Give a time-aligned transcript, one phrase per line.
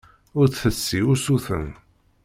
[0.39, 1.67] Ur d-tessi usuten.